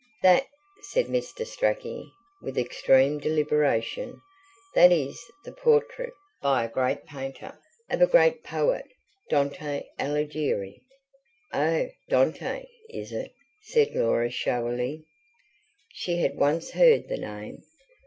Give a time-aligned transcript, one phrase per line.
[0.23, 0.47] "That,"
[0.89, 1.45] said Mr.
[1.45, 2.11] Strachey,
[2.41, 4.19] with extreme deliberation:
[4.73, 8.85] "that is the portrait, by a great painter, of a great poet
[9.29, 10.81] Dante Alighieri."
[11.53, 15.03] "Oh, Dante, is it?" said Laura showily
[15.93, 17.61] she had once heard the name.